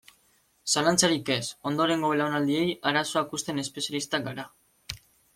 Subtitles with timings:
[0.75, 1.41] Zalantzarik ez,
[1.71, 2.63] ondorengo belaunaldiei
[2.93, 4.47] arazoak uzten espezialistak gara.